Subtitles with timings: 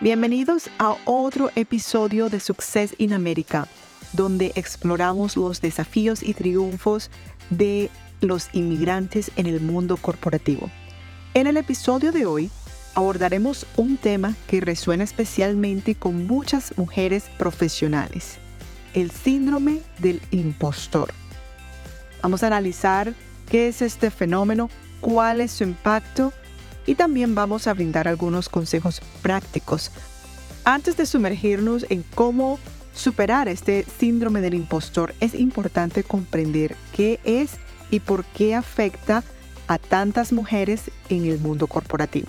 [0.00, 3.66] Bienvenidos a otro episodio de Success in America,
[4.12, 7.10] donde exploramos los desafíos y triunfos
[7.50, 10.70] de los inmigrantes en el mundo corporativo.
[11.34, 12.48] En el episodio de hoy
[12.94, 18.38] abordaremos un tema que resuena especialmente con muchas mujeres profesionales,
[18.94, 21.12] el síndrome del impostor.
[22.22, 23.14] Vamos a analizar
[23.50, 26.32] qué es este fenómeno, cuál es su impacto
[26.88, 29.90] y también vamos a brindar algunos consejos prácticos.
[30.64, 32.58] Antes de sumergirnos en cómo
[32.94, 37.50] superar este síndrome del impostor, es importante comprender qué es
[37.90, 39.22] y por qué afecta
[39.66, 42.28] a tantas mujeres en el mundo corporativo.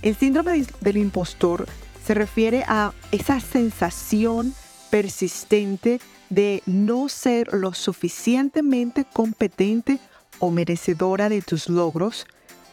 [0.00, 1.66] El síndrome del impostor
[2.02, 4.54] se refiere a esa sensación
[4.88, 9.98] persistente de no ser lo suficientemente competente
[10.38, 12.26] o merecedora de tus logros,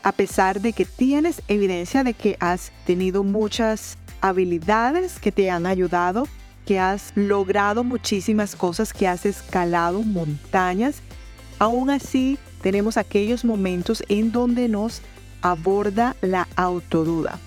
[0.07, 5.65] a pesar de que tienes evidencia de que has tenido muchas habilidades que te han
[5.65, 6.29] ayudado,
[6.65, 11.01] que has logrado muchísimas cosas, que has escalado montañas,
[11.59, 15.01] aún así tenemos aquellos momentos en donde nos
[15.41, 17.37] aborda la autoduda.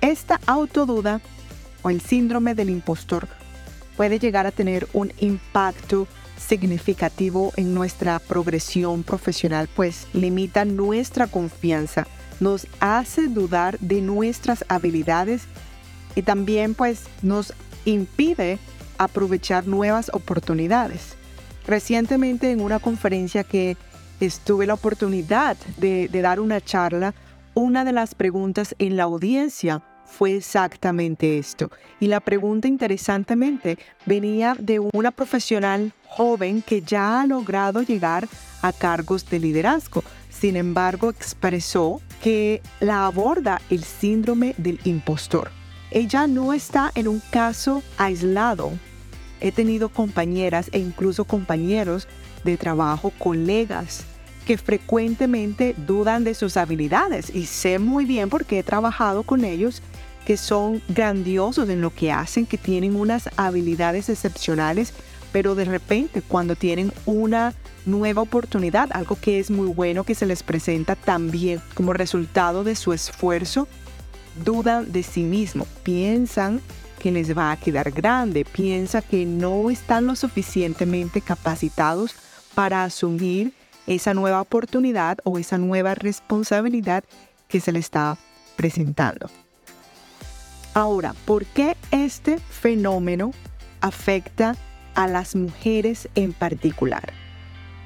[0.00, 1.20] Esta autoduda
[1.82, 3.28] o el síndrome del impostor
[3.98, 6.08] puede llegar a tener un impacto
[6.38, 12.06] significativo en nuestra progresión profesional, pues limita nuestra confianza,
[12.40, 15.42] nos hace dudar de nuestras habilidades
[16.14, 17.52] y también pues nos
[17.84, 18.58] impide
[18.98, 21.14] aprovechar nuevas oportunidades.
[21.66, 23.76] Recientemente en una conferencia que
[24.20, 27.14] estuve la oportunidad de, de dar una charla,
[27.54, 31.70] una de las preguntas en la audiencia fue exactamente esto.
[32.00, 38.28] Y la pregunta interesantemente venía de una profesional joven que ya ha logrado llegar
[38.62, 40.02] a cargos de liderazgo.
[40.30, 45.50] Sin embargo, expresó que la aborda el síndrome del impostor.
[45.90, 48.72] Ella no está en un caso aislado.
[49.40, 52.08] He tenido compañeras e incluso compañeros
[52.44, 54.04] de trabajo, colegas,
[54.48, 59.82] que frecuentemente dudan de sus habilidades y sé muy bien porque he trabajado con ellos
[60.28, 64.92] que son grandiosos en lo que hacen, que tienen unas habilidades excepcionales,
[65.32, 67.54] pero de repente cuando tienen una
[67.86, 72.76] nueva oportunidad, algo que es muy bueno que se les presenta también como resultado de
[72.76, 73.68] su esfuerzo,
[74.44, 76.60] dudan de sí mismo, piensan
[76.98, 82.14] que les va a quedar grande, piensan que no están lo suficientemente capacitados
[82.54, 83.54] para asumir
[83.86, 87.02] esa nueva oportunidad o esa nueva responsabilidad
[87.48, 88.18] que se les está
[88.56, 89.30] presentando.
[90.78, 93.32] Ahora, ¿por qué este fenómeno
[93.80, 94.54] afecta
[94.94, 97.12] a las mujeres en particular?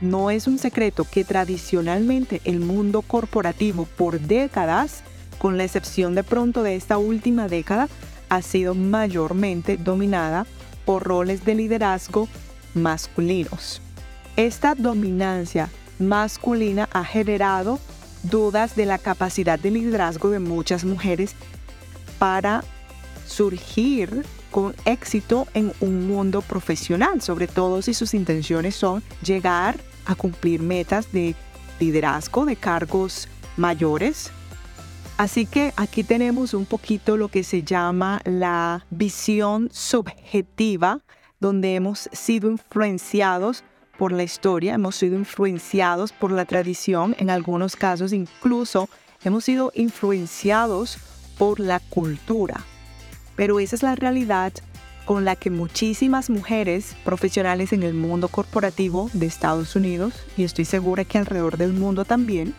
[0.02, 5.04] No es un secreto que tradicionalmente el mundo corporativo por décadas,
[5.38, 7.88] con la excepción de pronto de esta última década,
[8.28, 10.44] ha sido mayormente dominada
[10.84, 12.28] por roles de liderazgo
[12.74, 13.80] masculinos.
[14.36, 17.78] Esta dominancia masculina ha generado
[18.22, 21.34] dudas de la capacidad de liderazgo de muchas mujeres
[22.18, 22.62] para
[23.32, 30.14] surgir con éxito en un mundo profesional, sobre todo si sus intenciones son llegar a
[30.14, 31.34] cumplir metas de
[31.80, 34.30] liderazgo, de cargos mayores.
[35.16, 41.00] Así que aquí tenemos un poquito lo que se llama la visión subjetiva,
[41.40, 43.64] donde hemos sido influenciados
[43.98, 48.88] por la historia, hemos sido influenciados por la tradición, en algunos casos incluso
[49.24, 50.98] hemos sido influenciados
[51.38, 52.64] por la cultura
[53.36, 54.52] pero esa es la realidad
[55.04, 60.64] con la que muchísimas mujeres profesionales en el mundo corporativo de Estados Unidos, y estoy
[60.64, 62.54] segura que alrededor del mundo también,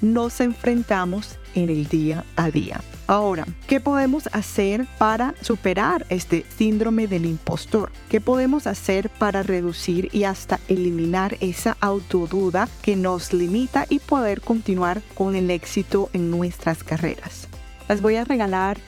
[0.00, 2.80] nos enfrentamos en el día a día.
[3.06, 7.92] Ahora, ¿qué podemos hacer para superar este síndrome del impostor?
[8.08, 14.40] ¿Qué podemos hacer para reducir y hasta eliminar esa autoduda que nos limita y poder
[14.40, 17.48] continuar con el éxito en nuestras carreras?
[17.88, 18.78] Las voy a regalar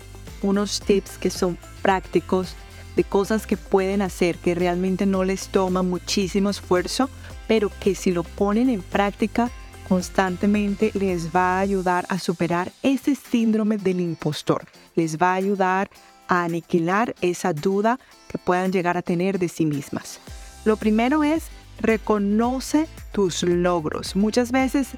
[0.42, 2.54] unos tips que son prácticos
[2.96, 7.08] de cosas que pueden hacer que realmente no les toma muchísimo esfuerzo,
[7.46, 9.50] pero que si lo ponen en práctica
[9.88, 15.88] constantemente les va a ayudar a superar ese síndrome del impostor, les va a ayudar
[16.28, 17.98] a aniquilar esa duda
[18.28, 20.20] que puedan llegar a tener de sí mismas.
[20.64, 21.44] Lo primero es
[21.80, 24.16] reconoce tus logros.
[24.16, 24.88] Muchas veces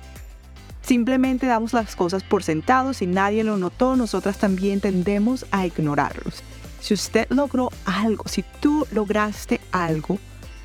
[0.82, 6.42] Simplemente damos las cosas por sentado, si nadie lo notó, nosotras también tendemos a ignorarlos.
[6.80, 10.18] Si usted logró algo, si tú lograste algo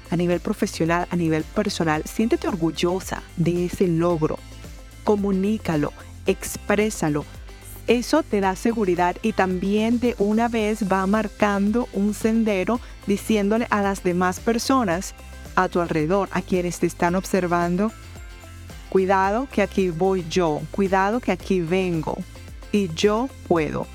[0.10, 4.40] a nivel profesional, a nivel personal, siéntete orgullosa de ese logro.
[5.04, 5.92] Comunícalo,
[6.26, 7.26] exprésalo.
[7.88, 13.82] Eso te da seguridad y también de una vez va marcando un sendero diciéndole a
[13.82, 15.14] las demás personas
[15.56, 17.92] a tu alrededor, a quienes te están observando,
[18.96, 22.18] cuidado que aquí voy yo, cuidado que aquí vengo
[22.72, 23.88] y yo puedo.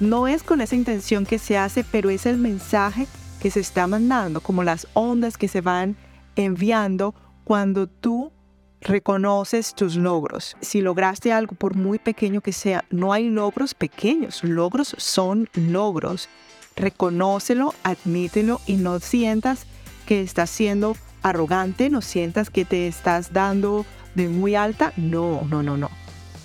[0.00, 3.06] No es con esa intención que se hace, pero es el mensaje
[3.42, 5.98] que se está mandando, como las ondas que se van
[6.34, 7.14] enviando
[7.44, 8.32] cuando tú
[8.80, 10.56] reconoces tus logros.
[10.62, 16.30] Si lograste algo, por muy pequeño que sea, no hay logros pequeños, logros son logros.
[16.74, 19.66] Reconócelo, admítelo y no sientas
[20.06, 20.96] que estás siendo
[21.30, 24.92] arrogante, no sientas que te estás dando de muy alta.
[24.96, 25.90] No, no, no, no.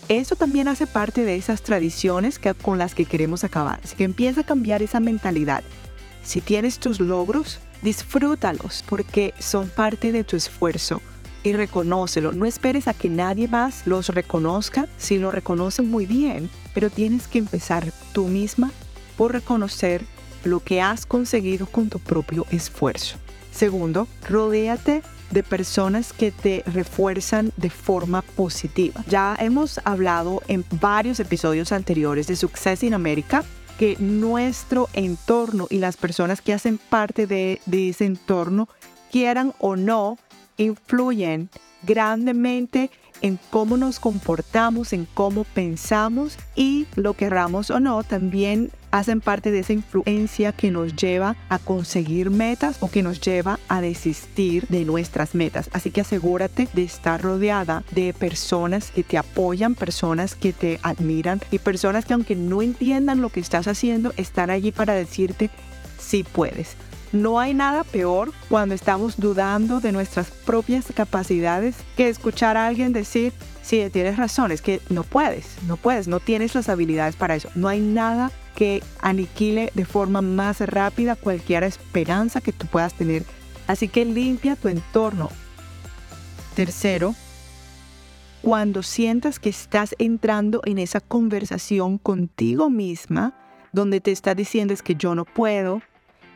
[0.09, 3.79] Eso también hace parte de esas tradiciones que, con las que queremos acabar.
[3.83, 5.63] Así que empieza a cambiar esa mentalidad.
[6.23, 11.01] Si tienes tus logros, disfrútalos porque son parte de tu esfuerzo
[11.43, 12.31] y reconócelo.
[12.31, 14.87] No esperes a que nadie más los reconozca.
[14.97, 18.71] Si lo reconocen muy bien, pero tienes que empezar tú misma
[19.17, 20.05] por reconocer
[20.43, 23.17] lo que has conseguido con tu propio esfuerzo.
[23.53, 29.03] Segundo, rodéate de personas que te refuerzan de forma positiva.
[29.07, 33.43] Ya hemos hablado en varios episodios anteriores de Success in America
[33.77, 38.69] que nuestro entorno y las personas que hacen parte de, de ese entorno,
[39.11, 40.17] quieran o no,
[40.57, 41.49] influyen
[41.83, 42.91] grandemente
[43.23, 49.49] en cómo nos comportamos, en cómo pensamos y lo querramos o no, también hacen parte
[49.49, 54.67] de esa influencia que nos lleva a conseguir metas o que nos lleva a desistir
[54.67, 55.69] de nuestras metas.
[55.73, 61.41] Así que asegúrate de estar rodeada de personas que te apoyan, personas que te admiran
[61.49, 65.49] y personas que aunque no entiendan lo que estás haciendo, están allí para decirte
[65.97, 66.75] si puedes.
[67.13, 72.91] No hay nada peor cuando estamos dudando de nuestras propias capacidades que escuchar a alguien
[72.91, 77.35] decir, sí, tienes razón, es que no puedes, no puedes, no tienes las habilidades para
[77.35, 77.49] eso.
[77.53, 83.23] No hay nada que aniquile de forma más rápida cualquier esperanza que tú puedas tener.
[83.67, 85.29] Así que limpia tu entorno.
[86.55, 87.13] Tercero,
[88.41, 93.37] cuando sientas que estás entrando en esa conversación contigo misma,
[93.71, 95.83] donde te está diciendo es que yo no puedo,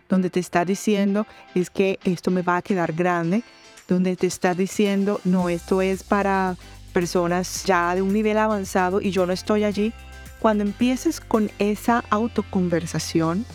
[0.09, 1.25] donde te está diciendo
[1.56, 3.44] es que esto me va a quedar grande,
[3.88, 6.56] donde te está diciendo no, esto es para
[6.94, 9.94] personas ya de un nivel avanzado y yo no estoy allí.
[10.39, 13.45] Cuando empieces con esa autoconversación,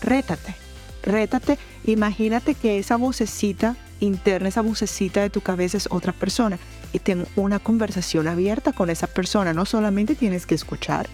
[0.00, 0.54] rétate,
[1.02, 6.58] rétate, imagínate que esa vocecita interna, esa vocecita de tu cabeza es otra persona
[6.92, 11.08] y ten una conversación abierta con esa persona, no solamente tienes que escuchar,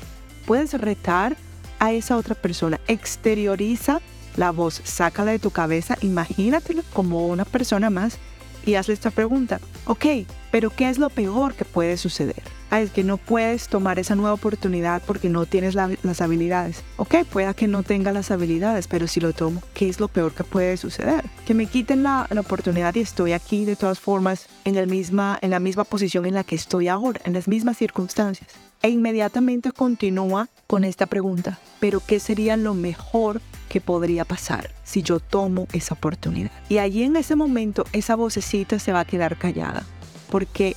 [0.47, 1.37] puedes retar
[1.79, 4.01] a esa otra persona, exterioriza
[4.41, 8.17] la voz, sácala de tu cabeza, imagínatelo como una persona más
[8.65, 9.61] y hazle esta pregunta.
[9.85, 10.07] Ok,
[10.51, 12.43] pero ¿qué es lo peor que puede suceder?
[12.71, 16.83] Ah, es que no puedes tomar esa nueva oportunidad porque no tienes las habilidades.
[16.97, 20.33] Ok, pueda que no tenga las habilidades, pero si lo tomo, ¿qué es lo peor
[20.33, 21.25] que puede suceder?
[21.47, 25.37] Que me quiten la, la oportunidad y estoy aquí de todas formas en, el misma,
[25.43, 28.49] en la misma posición en la que estoy ahora, en las mismas circunstancias.
[28.83, 35.03] E inmediatamente continúa con esta pregunta, pero ¿qué sería lo mejor que podría pasar si
[35.03, 36.51] yo tomo esa oportunidad?
[36.69, 39.85] Y allí en ese momento esa vocecita se va a quedar callada,
[40.31, 40.77] porque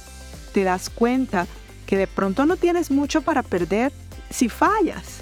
[0.53, 1.47] te das cuenta
[1.93, 3.91] que de pronto no tienes mucho para perder
[4.31, 5.21] si fallas,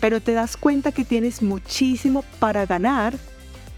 [0.00, 3.14] pero te das cuenta que tienes muchísimo para ganar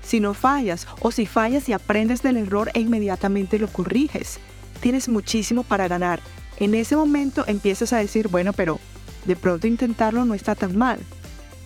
[0.01, 4.39] si no fallas, o si fallas y aprendes del error e inmediatamente lo corriges.
[4.81, 6.21] Tienes muchísimo para ganar
[6.59, 8.79] en ese momento empiezas a decir, bueno, pero
[9.25, 11.01] de pronto intentarlo no está tan mal.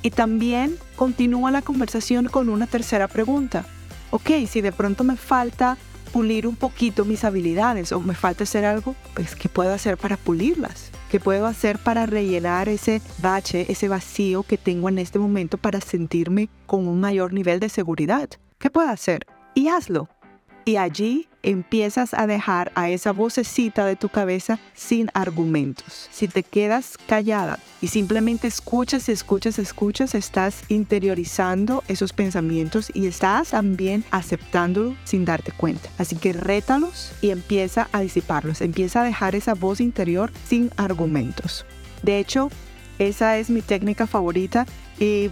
[0.01, 3.67] Y también continúa la conversación con una tercera pregunta.
[4.13, 5.77] Ok, si de pronto me falta
[6.15, 10.17] pulir un poquito mis habilidades o me falta hacer algo, pues ¿qué puedo hacer para
[10.17, 10.93] pulirlas?
[11.11, 15.81] ¿Qué puedo hacer para rellenar ese bache, ese vacío que tengo en este momento para
[15.81, 18.29] sentirme con un mayor nivel de seguridad?
[18.61, 19.27] ¿Qué puedo hacer?
[19.57, 20.09] Y hazlo.
[20.65, 26.09] Y allí empiezas a dejar a esa vocecita de tu cabeza sin argumentos.
[26.11, 33.51] Si te quedas callada y simplemente escuchas, escuchas, escuchas, estás interiorizando esos pensamientos y estás
[33.51, 35.89] también aceptándolo sin darte cuenta.
[35.99, 38.61] Así que rétalos y empieza a disiparlos.
[38.61, 41.67] Empieza a dejar esa voz interior sin argumentos.
[42.03, 42.51] De hecho,
[42.99, 44.67] esa es mi técnica favorita
[44.99, 45.31] y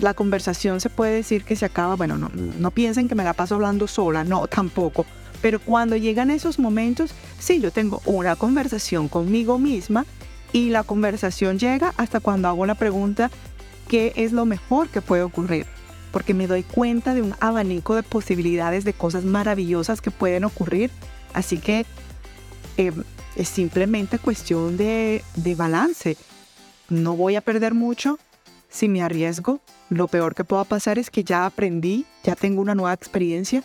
[0.00, 3.34] la conversación se puede decir que se acaba, bueno, no, no piensen que me la
[3.34, 5.06] paso hablando sola, no, tampoco.
[5.42, 10.06] Pero cuando llegan esos momentos, sí, yo tengo una conversación conmigo misma
[10.52, 13.30] y la conversación llega hasta cuando hago la pregunta,
[13.88, 15.66] ¿qué es lo mejor que puede ocurrir?
[16.12, 20.90] Porque me doy cuenta de un abanico de posibilidades, de cosas maravillosas que pueden ocurrir.
[21.34, 21.84] Así que
[22.76, 23.02] em,
[23.34, 26.16] es simplemente cuestión de, de balance
[26.92, 28.18] no voy a perder mucho
[28.68, 29.60] si me arriesgo.
[29.88, 33.62] Lo peor que pueda pasar es que ya aprendí, ya tengo una nueva experiencia,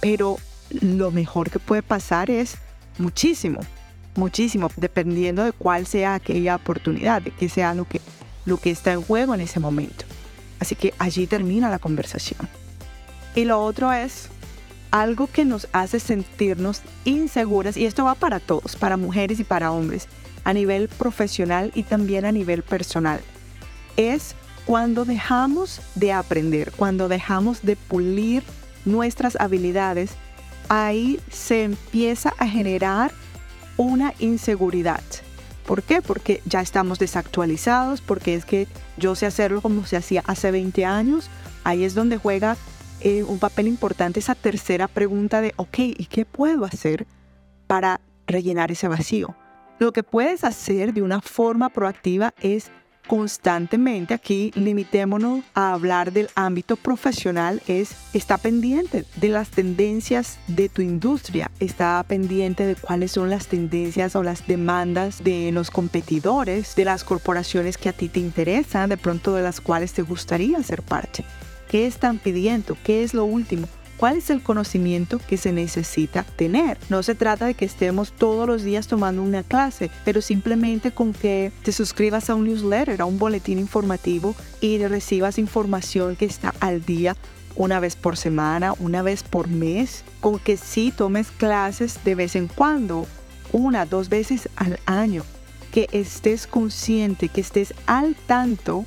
[0.00, 0.36] pero
[0.70, 2.56] lo mejor que puede pasar es
[2.98, 3.60] muchísimo,
[4.14, 8.00] muchísimo, dependiendo de cuál sea aquella oportunidad, de qué sea lo que,
[8.44, 10.04] lo que está en juego en ese momento.
[10.60, 12.48] Así que allí termina la conversación.
[13.34, 14.28] Y lo otro es
[14.90, 19.72] algo que nos hace sentirnos inseguras, y esto va para todos, para mujeres y para
[19.72, 20.08] hombres,
[20.44, 23.20] a nivel profesional y también a nivel personal,
[23.96, 28.42] es cuando dejamos de aprender, cuando dejamos de pulir
[28.84, 30.12] nuestras habilidades,
[30.68, 33.12] ahí se empieza a generar
[33.76, 35.02] una inseguridad.
[35.66, 36.00] ¿Por qué?
[36.00, 40.84] Porque ya estamos desactualizados, porque es que yo sé hacerlo como se hacía hace 20
[40.84, 41.28] años.
[41.64, 42.56] Ahí es donde juega
[43.00, 47.06] eh, un papel importante esa tercera pregunta de, ok, ¿y qué puedo hacer
[47.66, 49.34] para rellenar ese vacío?
[49.78, 52.70] Lo que puedes hacer de una forma proactiva es
[53.06, 60.68] constantemente aquí, limitémonos a hablar del ámbito profesional, es está pendiente de las tendencias de
[60.68, 66.74] tu industria, está pendiente de cuáles son las tendencias o las demandas de los competidores,
[66.76, 70.62] de las corporaciones que a ti te interesan, de pronto de las cuales te gustaría
[70.62, 71.24] ser parte.
[71.68, 72.76] ¿Qué están pidiendo?
[72.84, 73.66] ¿Qué es lo último?
[73.96, 76.78] Cuál es el conocimiento que se necesita tener.
[76.88, 81.12] No se trata de que estemos todos los días tomando una clase, pero simplemente con
[81.12, 86.54] que te suscribas a un newsletter, a un boletín informativo y recibas información que está
[86.60, 87.16] al día
[87.56, 92.36] una vez por semana, una vez por mes, con que sí tomes clases de vez
[92.36, 93.06] en cuando,
[93.52, 95.24] una, dos veces al año,
[95.72, 98.84] que estés consciente, que estés al tanto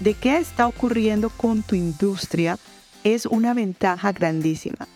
[0.00, 2.58] de qué está ocurriendo con tu industria
[3.04, 4.88] es una ventaja grandísima.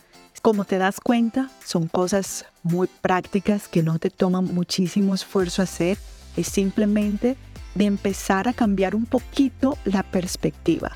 [0.43, 5.99] Como te das cuenta, son cosas muy prácticas que no te toman muchísimo esfuerzo hacer.
[6.37, 7.37] Es simplemente
[7.75, 10.93] de empezar a cambiar un poquito la perspectiva.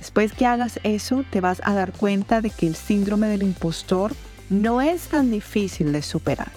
[0.00, 4.12] Después que hagas eso, te vas a dar cuenta de que el síndrome del impostor
[4.48, 6.50] no es tan difícil de superar,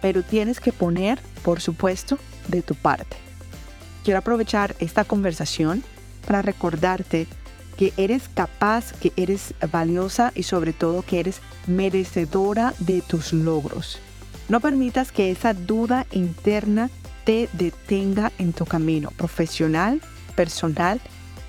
[0.00, 3.16] pero tienes que poner, por supuesto, de tu parte.
[4.04, 5.82] Quiero aprovechar esta conversación
[6.26, 7.26] para recordarte
[7.76, 13.98] que eres capaz, que eres valiosa y sobre todo que eres merecedora de tus logros.
[14.48, 16.90] No permitas que esa duda interna
[17.24, 20.00] te detenga en tu camino profesional,
[20.36, 21.00] personal.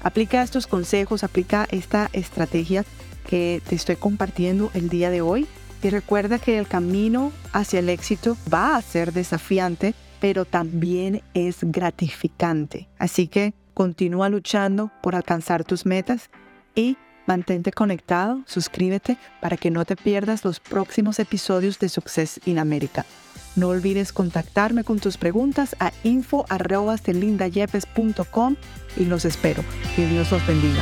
[0.02, 2.86] Aplica estos consejos, aplica esta estrategia
[3.28, 5.48] que te estoy compartiendo el día de hoy
[5.84, 11.58] y recuerda que el camino hacia el éxito va a ser desafiante, pero también es
[11.62, 12.88] gratificante.
[12.98, 16.32] Así que Continúa luchando por alcanzar tus metas
[16.74, 22.58] y mantente conectado, suscríbete para que no te pierdas los próximos episodios de Success in
[22.58, 23.06] America.
[23.56, 28.56] No olvides contactarme con tus preguntas a info.celindayepes.com
[28.98, 29.64] y los espero.
[29.96, 30.82] Que Dios los bendiga.